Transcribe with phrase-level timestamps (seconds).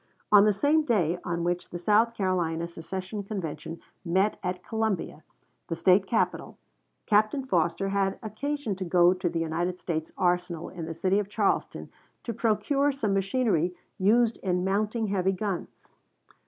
[0.31, 5.21] On the same day on which, the South Carolina secession convention met at Columbia,
[5.67, 6.57] the State capital,
[7.05, 11.29] Captain Foster had occasion to go to the United States arsenal in the city of
[11.29, 11.91] Charleston
[12.23, 15.91] to procure some machinery used in mounting heavy guns.